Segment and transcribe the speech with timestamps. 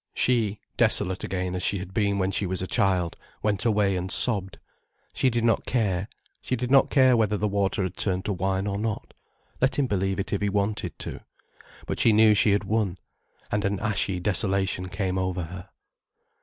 [0.15, 4.11] She, desolate again as she had been when she was a child, went away and
[4.11, 4.57] sobbed.
[5.13, 6.07] She did not care,
[6.41, 9.13] she did not care whether the water had turned to wine or not.
[9.61, 11.19] Let him believe it if he wanted to.
[11.85, 12.97] But she knew she had won.
[13.51, 15.69] And an ashy desolation came over her.